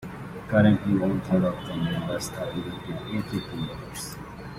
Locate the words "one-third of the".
0.97-1.75